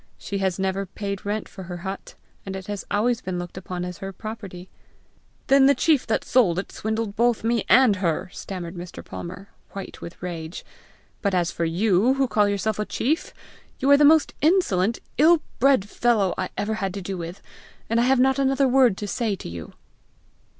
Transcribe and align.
She 0.17 0.39
has 0.39 0.57
never 0.57 0.87
paid 0.87 1.27
rent 1.27 1.47
for 1.47 1.65
her 1.65 1.77
hut, 1.85 2.15
and 2.43 2.55
it 2.55 2.65
has 2.65 2.83
always 2.89 3.21
been 3.21 3.37
looked 3.37 3.55
upon 3.55 3.85
as 3.85 3.99
her 3.99 4.11
property." 4.11 4.67
"Then 5.45 5.67
the 5.67 5.75
chief 5.75 6.07
that 6.07 6.25
sold 6.25 6.57
it 6.57 6.71
swindled 6.71 7.15
both 7.15 7.43
me 7.43 7.65
and 7.69 7.97
her!" 7.97 8.27
stammered 8.33 8.73
Mr. 8.73 9.05
Palmer, 9.05 9.49
white 9.73 10.01
with 10.01 10.19
rage. 10.19 10.65
"But 11.21 11.35
as 11.35 11.51
for 11.51 11.65
you 11.65 12.15
who 12.15 12.27
call 12.27 12.49
yourself 12.49 12.79
a 12.79 12.85
chief, 12.85 13.31
you 13.77 13.91
are 13.91 13.97
the 13.97 14.03
most 14.03 14.33
insolent, 14.41 14.97
ill 15.19 15.39
bred 15.59 15.87
fellow 15.87 16.33
I 16.35 16.49
ever 16.57 16.73
had 16.73 16.95
to 16.95 17.01
do 17.03 17.15
with, 17.15 17.43
and 17.87 17.99
I 17.99 18.03
have 18.05 18.19
not 18.19 18.39
another 18.39 18.67
word 18.67 18.97
to 18.97 19.07
say 19.07 19.35
to 19.35 19.47
you!" 19.47 19.73